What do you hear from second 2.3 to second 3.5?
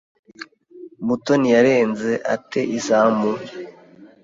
ate izamu?